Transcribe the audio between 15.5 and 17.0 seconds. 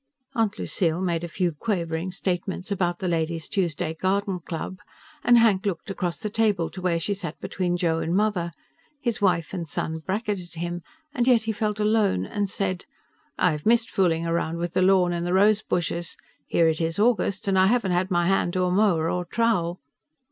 bushes. Here it is